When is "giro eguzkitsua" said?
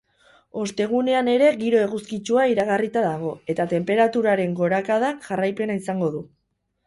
1.59-2.45